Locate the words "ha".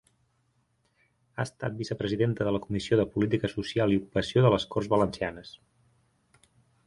1.35-1.43